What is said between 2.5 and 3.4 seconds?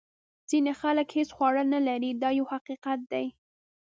حقیقت دی.